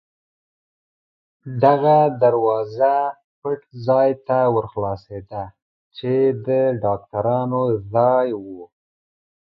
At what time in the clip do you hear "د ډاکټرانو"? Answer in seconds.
6.47-7.61